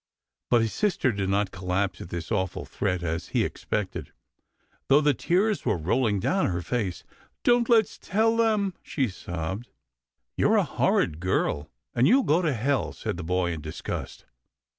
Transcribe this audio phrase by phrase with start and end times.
[0.49, 4.11] But his sister did not collapse at this awful threat, as he expected,
[4.87, 7.03] though the tears were rolling down her face.
[7.43, 9.69] "Don't let's tell them," she sobbed."
[10.39, 14.25] You're a horrid girl, and you'll go to hell," said the boy, in disgust.